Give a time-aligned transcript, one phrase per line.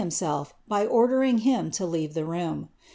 [0.01, 2.69] ftiinself by ordering him to leave the room.'